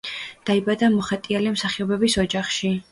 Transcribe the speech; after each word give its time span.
დაიბადა 0.49 0.89
მოხეტიალე 0.95 1.55
მსახიობების 1.59 2.19
ოჯახში. 2.27 2.79